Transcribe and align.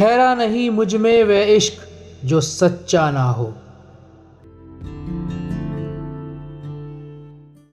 ठहरा 0.00 0.34
नहीं 0.34 0.70
मुझमें 0.70 1.24
वह 1.24 1.40
इश्क 1.42 1.72
जो 2.24 2.40
सच्चा 2.40 3.10
ना 3.10 3.24
हो। 3.24 3.54